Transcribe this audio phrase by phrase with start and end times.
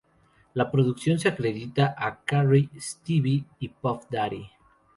[0.55, 4.49] La producción se acredita a Carey, Stevie y Puff Daddy.